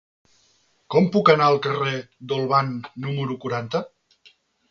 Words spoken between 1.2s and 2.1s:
anar al carrer